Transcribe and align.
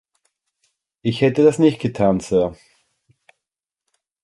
Ich 1.03 1.21
hätte 1.21 1.43
das 1.43 1.59
nicht 1.59 1.79
getan, 1.79 2.21
Sir. 2.21 2.57